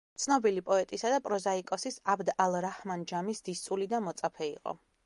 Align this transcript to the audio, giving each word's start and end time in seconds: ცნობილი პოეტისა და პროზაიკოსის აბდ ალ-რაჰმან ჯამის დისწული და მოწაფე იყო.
ცნობილი 0.21 0.63
პოეტისა 0.69 1.11
და 1.15 1.19
პროზაიკოსის 1.27 1.99
აბდ 2.15 2.35
ალ-რაჰმან 2.47 3.05
ჯამის 3.13 3.47
დისწული 3.51 3.91
და 3.95 4.03
მოწაფე 4.09 4.51
იყო. 4.55 4.79